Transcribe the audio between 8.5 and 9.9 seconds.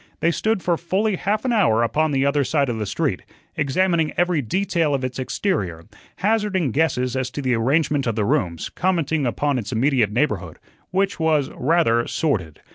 commenting upon its